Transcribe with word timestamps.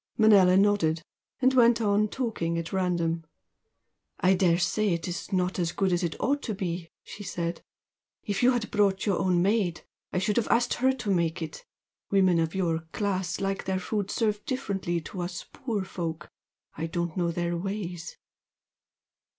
Manella 0.17 0.57
nodded, 0.57 1.03
and 1.41 1.53
went 1.53 1.79
on 1.79 2.07
talking 2.07 2.57
at 2.57 2.73
random. 2.73 3.23
"I 4.19 4.33
daresay 4.33 4.93
it's 4.95 5.31
not 5.31 5.59
as 5.59 5.71
good 5.73 5.93
as 5.93 6.01
it 6.01 6.19
ought 6.19 6.41
to 6.41 6.55
be" 6.55 6.89
she 7.03 7.21
said 7.21 7.61
"If 8.23 8.41
you 8.41 8.49
had 8.53 8.71
brought 8.71 9.05
your 9.05 9.19
own 9.19 9.43
maid 9.43 9.81
I 10.11 10.17
should 10.17 10.37
have 10.37 10.47
asked 10.47 10.73
HER 10.73 10.91
to 10.91 11.11
make 11.11 11.43
it. 11.43 11.63
Women 12.09 12.39
of 12.39 12.55
your 12.55 12.79
class 12.93 13.39
like 13.39 13.65
their 13.65 13.77
food 13.77 14.09
served 14.09 14.45
differently 14.47 15.01
to 15.01 15.21
us 15.21 15.45
poor 15.53 15.83
folk, 15.83 16.31
and 16.75 16.85
I 16.85 16.87
don't 16.87 17.15
know 17.15 17.29
their 17.31 17.55
ways." 17.55 18.17